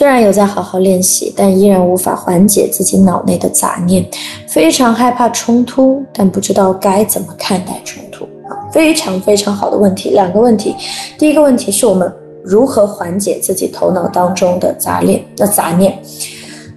[0.00, 4.02] 虽然有在好好练习，但依然无法缓解自己脑内的杂念，
[4.48, 8.56] 非常害怕冲突，但不知道该怎么看待冲突啊！
[8.72, 10.74] 非常非常好的问题，两个问题。
[11.18, 12.10] 第一个问题是我们
[12.42, 15.22] 如何缓解自己头脑当中的杂念？
[15.36, 15.98] 那杂念，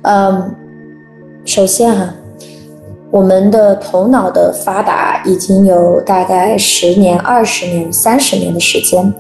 [0.02, 0.54] 嗯，
[1.46, 2.14] 首先哈，
[3.14, 9.14] 我们的头脑的发达已经有大概十年、二十年、三十年的时间。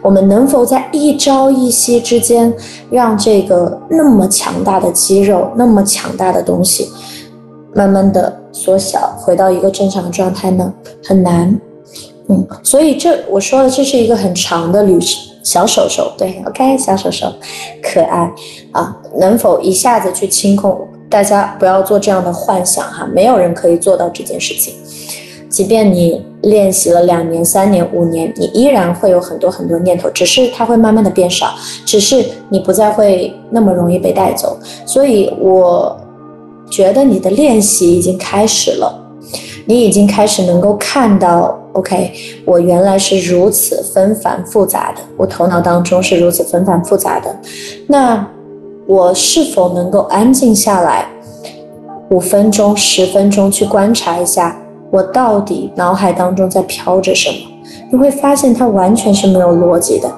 [0.00, 2.50] 我们能否在一朝一夕之间，
[2.90, 6.88] 让这个那么强大的肌肉、那么强大的东西，
[7.74, 10.72] 慢慢的缩小，回到一个正常的状态呢？
[11.04, 11.60] 很难。
[12.28, 14.98] 嗯，所以这我说的，这是一个很长的旅
[15.42, 17.30] 小手手，对，OK，小手手，
[17.82, 18.32] 可爱
[18.72, 18.96] 啊！
[19.18, 20.88] 能否一下子去清空？
[21.14, 24.74] 大家不要做这样的幻想哈，没有人可以做到这件事情。
[25.48, 31.54] 即便你练习了两年、三年、五年，你依然会有很多很多念头，只是它会慢慢的变少，
[31.86, 34.58] 只是你不再会那么容易被带走。
[34.84, 35.96] 所以我
[36.68, 38.92] 觉得你的练习已经开始了，
[39.66, 42.12] 你已经开始能够看到，OK，
[42.44, 47.32] 我原来是如此纷繁复杂的，我头脑当中是如此纷繁复杂的。
[47.86, 48.28] 那
[48.86, 51.06] 我是否能够安静下来，
[52.10, 54.54] 五分钟、十分钟去观察一下？
[54.90, 57.36] 我到底脑海当中在飘着什么？
[57.90, 60.12] 你会发现它完全是没有逻辑的，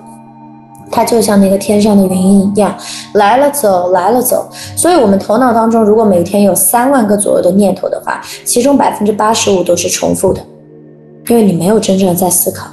[0.91, 2.75] 它就像那个天上的云一样，
[3.15, 4.49] 来了走，来了走。
[4.75, 10.41] 所以，我们头脑当中如果每天有三万个左右的念头的话，其中百分之八十五都是重复的，
[11.29, 12.67] 因为你没有真正的在思考。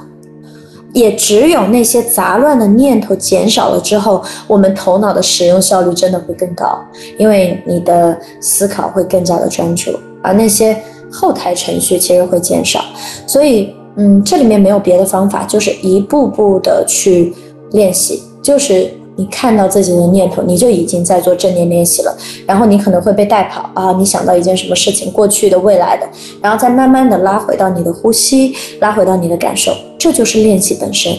[0.94, 6.82] 也只有那些杂乱的念头减少了之后，我们头脑的使用效率真的会更高，
[7.18, 9.90] 因为你的思考会更加的专注，
[10.22, 10.74] 而那些。
[11.16, 12.80] 后台程序其实会减少，
[13.24, 17.32] 所以，嗯，这里面没有别的方法，就是一步步的去
[17.70, 18.20] 练习。
[18.42, 22.12] 就是你看到自己的念头，你就已经在做正念练习了。
[22.44, 26.08] 然后你可能会被带跑啊，你想到一件什么事情，过去的、未来的，
[26.42, 29.72] 然后再慢慢的拉回到你的呼吸，拉回到你的感受，
[30.04, 31.10] 这就是练习本身。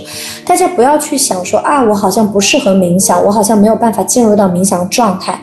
[0.46, 5.42] 大家不要去想说啊，我好像不适合冥想，我好像没有办法进入到冥想状态。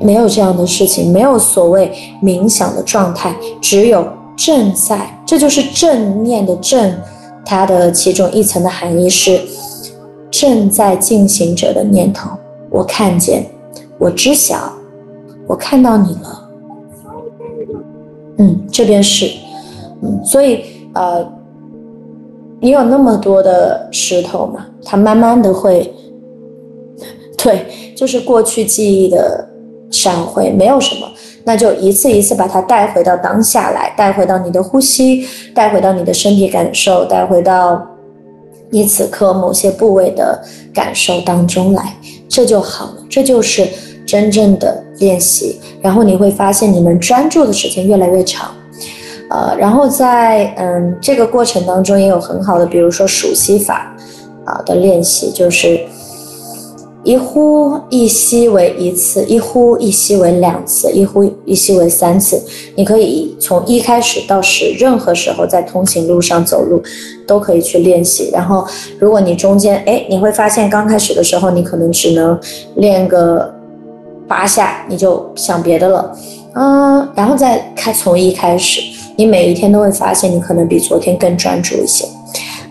[0.00, 3.32] 没有这样的事情，没有所谓冥想的状态，
[3.62, 4.04] 只有
[4.36, 6.92] 正在，这就是正念的正，
[7.44, 9.40] 它的其中一层的含义是
[10.32, 12.28] 正在进行着的念头。
[12.70, 13.46] 我看见，
[13.98, 14.72] 我知晓，
[15.46, 16.50] 我看到你了。
[18.38, 19.30] 嗯，这边是，
[20.02, 21.24] 嗯，所以呃，
[22.60, 25.92] 你有那么多的石头嘛，它慢慢的会，
[27.36, 27.66] 对，
[27.96, 29.46] 就是过去记忆的。
[29.92, 31.08] 闪回没有什么，
[31.42, 37.84] 那就一次一次把它带回到当下来，带回到你的呼吸，带回到你的身体感受，带回到
[38.70, 40.40] 你此刻某些部位的
[40.72, 41.92] 感受当中来，
[42.28, 43.04] 这就好了。
[43.10, 43.66] 这就是
[44.06, 48.54] 真正的练习，然后你会发现你们专注的时间越来越长，
[49.30, 53.96] 呃，然后在嗯这个过程当中也有很好的，比如说数息法
[54.44, 55.80] 啊的练习，就是。
[57.02, 62.38] 一呼一吸为一次，一呼一吸为两次，一呼一吸为三次。
[62.76, 66.82] 你可以从一开始到十，任何时候在通行路上走路，
[67.26, 68.28] 都可以去练习。
[68.30, 68.66] 然后，
[68.98, 72.38] 如果你中间哎，你会发现刚开始的时候，你可能只能
[72.76, 73.50] 练个
[74.28, 76.14] 八下，你就想别的了，
[76.52, 78.82] 嗯，然后再开从一开始，
[79.20, 82.06] 你每一天都会发现你可能比昨天更专注一些。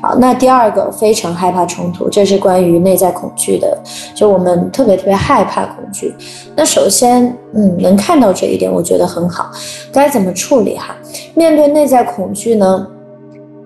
[0.01, 3.77] 好，那第二个非常害怕冲突，这是关于内在恐惧的，
[4.15, 6.11] 就我们特别特别害怕恐惧。
[6.55, 9.51] 那首先，嗯，能看到这一点，我觉得很好。
[9.91, 10.95] 该怎么处理哈？
[11.35, 12.87] 面对内在恐惧呢？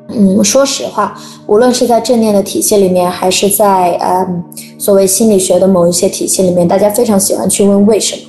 [0.09, 1.17] 嗯，说实话，
[1.47, 4.43] 无论是在正念的体系里面，还是在嗯
[4.77, 8.21] 所谓心理学的某一些体系里面，大家非常喜欢去问为什么。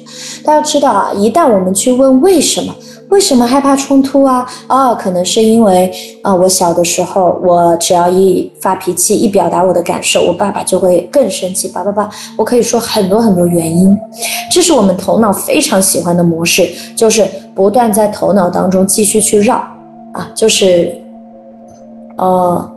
[0.45, 2.73] 大家知道啊，一旦我们去问为什么。
[3.11, 4.47] 为什么害怕冲突啊？
[4.69, 5.93] 哦，可能是因为
[6.23, 12.11] 啊，我小的时候，我只要一发脾气，一表达我的感受，我爸爸就会更生气，叭叭叭。
[12.37, 13.97] 我可以说很多很多原因，
[14.51, 17.25] 这是我们头脑非常喜欢的模式，就是
[17.55, 19.57] 不断在头脑当中继续去绕
[20.13, 20.97] 啊，就是
[22.17, 22.73] 呃，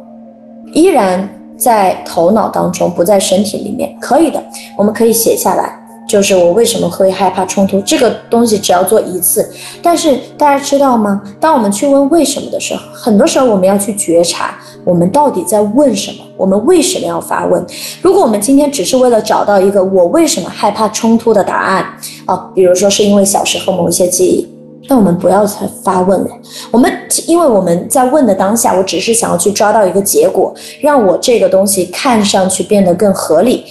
[0.73, 1.27] 依然
[1.57, 3.97] 在头脑当中，不在身体里面。
[4.00, 4.44] 可以的，
[4.77, 5.87] 我们可以写下来。
[6.07, 9.48] 就是我为什么会害怕冲突这个东西，只要做一次。
[9.83, 11.21] 但是大家知道吗？
[11.39, 16.24] 当我们去问为什么的时候，很多时候我们要去觉察，我们到底在问什么？
[16.38, 17.63] 我们为什么要发问？
[18.01, 21.86] 如果我们今天只是为了找到一个我为什么害怕冲突的答案，
[22.25, 24.48] 啊，比如说是因为小时候某一些记忆，
[24.88, 26.27] 那我们不要再发问了。
[26.71, 26.89] 我们
[27.25, 33.65] 因为我们在问的当下，我只是想要去抓到一个结果，让我这个东西看上去变得更合理。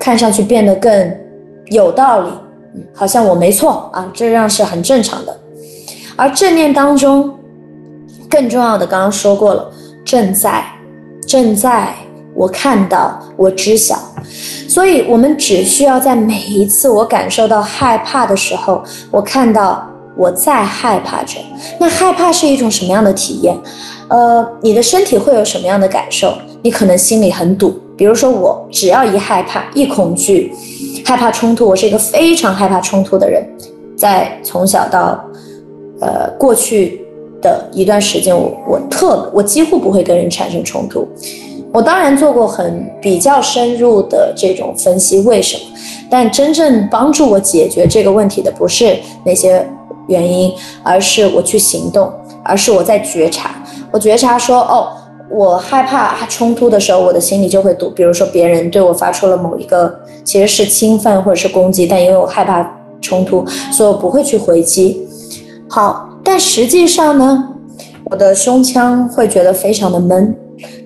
[0.00, 1.12] 看上去变得更
[1.70, 2.30] 有道理，
[2.94, 5.36] 好像我没错啊，这样是很正常的。
[6.16, 7.32] 而正念当中
[8.28, 9.70] 更重要的，刚刚说过了，
[10.04, 10.64] 正在，
[11.26, 11.94] 正在，
[12.34, 13.96] 我看到，我知晓。
[14.68, 21.38] 所以，我们只需要在每一次我感受到害怕的时候，我看到我在害怕着。
[21.78, 23.56] 那害怕是一种什么样的体验？
[24.08, 26.34] 呃，你的身体会有什么样的感受？
[26.62, 27.80] 你可能心里很堵。
[27.96, 30.52] 比如说，我只要一害怕、一恐惧、
[31.08, 33.42] 害怕冲突，我是一个非常害怕冲突的人。
[33.96, 35.18] 在从小到，
[36.02, 37.00] 呃，过去
[37.40, 41.08] 的一段时间，我我特我几乎不会跟人产生冲突。
[41.72, 45.62] 我当然做过很比较深入的这种分析，为什么？
[46.10, 48.94] 但真正帮助我解决这个问题的不是
[49.24, 49.66] 那些
[50.08, 50.52] 原因，
[50.82, 52.12] 而是我去行动，
[52.44, 53.54] 而是我在觉察。
[53.90, 54.92] 我觉察说，哦，
[55.30, 57.90] 我害怕冲突的时候，我的心里就会堵。
[57.90, 62.68] 比如说别人对我发出了某一个其实是侵犯或者是攻击，但因为我害怕
[63.00, 65.06] 冲突，所以我不会去回击。
[65.68, 67.48] 好，但实际上呢，
[68.04, 70.34] 我的胸腔会觉得非常的闷，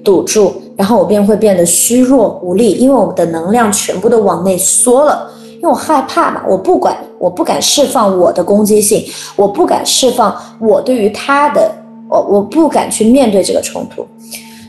[0.05, 0.53] 堵住。
[0.75, 9.05] 然后我便会变得虚弱无力，因为我们的能量全部都往内缩了，因为我害怕嘛，我不管，我不敢释放我的攻击性，
[9.37, 11.71] 我不敢释放我对于他的，
[12.13, 14.07] 我我不敢去面对这个冲突。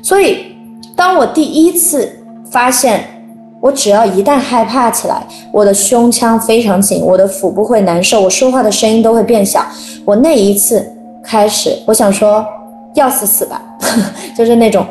[0.02, 0.56] 所以，
[0.96, 2.10] 当我第一次
[2.50, 3.04] 发现，
[3.60, 9.66] 我只要一旦害怕起来，我的胸腔非常紧，我的腹部会难受，我说话的声音都会变小。
[10.06, 10.90] 我那一次
[11.24, 12.46] 开始，我想说。
[12.96, 13.60] 要死死吧，
[14.38, 14.86] 就是那种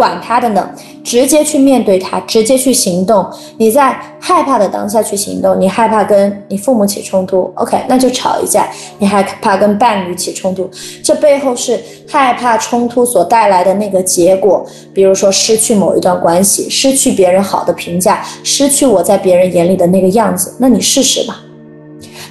[0.00, 0.66] 管他的呢，
[1.04, 3.28] 直接去面对他，直接去行动。
[3.58, 8.66] 你在害怕的当下去行动，你害怕跟你父母起冲突，OK，那就吵一架。
[8.98, 10.70] 你害怕跟伴侣起冲突，
[11.04, 14.64] 这背后是害怕冲突所带来的那个结果，
[14.94, 20.56] 比如说失去某一段关系，失去别人好的评价，失去我在别人眼里的那个样子。
[20.58, 21.42] 那你试试吧，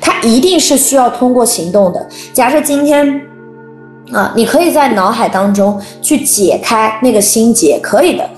[0.01, 2.09] 他一定是需要通过行动的。
[2.33, 3.28] 假设今天。
[4.11, 8.29] 啊，你可以在脑海当中去解开那个心结，可以的。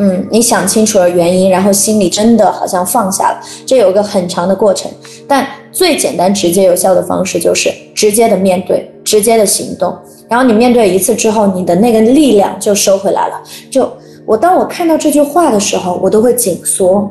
[0.00, 4.88] 嗯，你想清楚了原因，然后心里真的好像放下了，这有个很长的过程。
[5.26, 9.92] 但最简单、直接、有效的方式就是直接的面对，直接的行动。
[10.28, 13.42] 然后你面对一次之后，你的那个力量就收回来了。
[13.68, 13.90] 就
[14.24, 17.10] 我当我看到这句话的时候，我都会紧缩。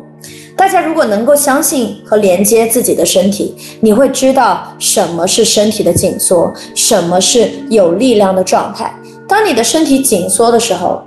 [0.58, 8.92] 大家如果能够相信和连接自己的身体，你会知道什么是身体的紧缩，什么是有力量的状态。
[9.28, 11.02] 当你的身体紧缩的时候，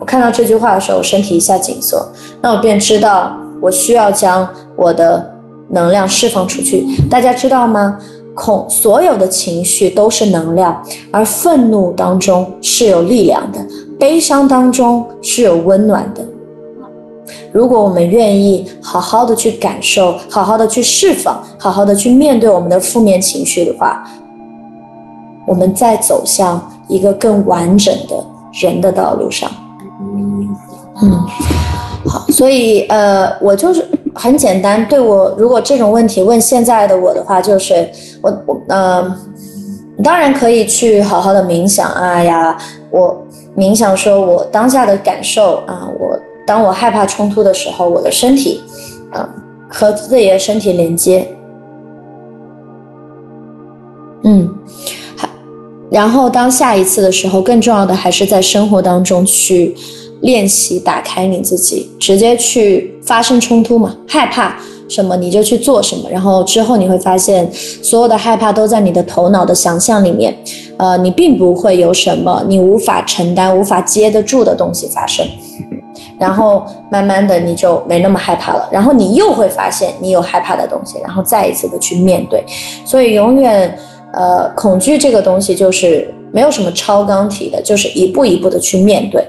[0.00, 2.04] 我看到这句话的时候，我身体一下紧缩，
[2.42, 5.32] 那我便知道我需要将我的
[5.70, 6.84] 能量释放出去。
[7.08, 7.96] 大家知道吗？
[8.34, 13.64] 恐所有的情绪都是能量，而愤怒当中是有力量的，
[13.96, 16.24] 悲伤当中是有温暖的。
[17.54, 24.02] 如果我们愿意好好的去感受，好好的去释放，好好的去面对我们的负面情绪的话，
[25.46, 28.16] 我们再走向一个更完整的
[28.60, 29.48] 人的道路上。
[31.00, 31.24] 嗯，
[32.04, 33.86] 好，所以呃，我就是
[34.16, 37.88] 很简单，对我如果这种问题问现在的我的话，就是
[38.20, 39.16] 我我呃，
[40.02, 42.58] 当然可以去好好的冥想啊呀，
[42.90, 43.16] 我
[43.56, 46.18] 冥想说我当下的感受啊，我。
[46.46, 48.60] 当我害怕冲突的时候，我的身体，
[49.14, 49.28] 嗯，
[49.68, 51.26] 和自己的身体连接，
[54.24, 54.48] 嗯，
[55.16, 55.28] 好。
[55.90, 59.74] 然后当下一次的时候，更重要的还是在生活当中去
[60.20, 70.36] 练习打开你自己，直接去发生冲突嘛，害怕什么你就去做什么，然后之后你会发现，所有的害怕都在你的头脑的想象里面，
[70.76, 75.26] 呃，你并不会有什么你无法承担、无法接得住的东西发生。
[76.18, 82.44] 然后慢慢的你就没那么害怕了，然后你又会发现你有害怕的东西，然后再一次的去面对。
[82.84, 83.76] 所以永远，
[84.12, 89.26] 呃，恐惧这个东西就是没有什么超纲题的，就是一步一步的去面对。